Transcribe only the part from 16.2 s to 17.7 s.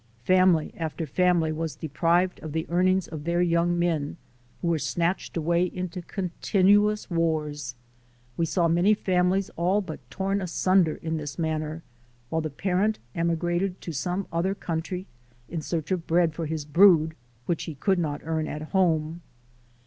for his brood, which